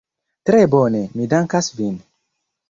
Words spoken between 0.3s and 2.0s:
Tre bone, mi dankas vin.